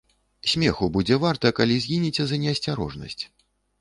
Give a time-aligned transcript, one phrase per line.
[0.53, 3.23] Смеху будзе варта, калі згінеце за неасцярожнасць.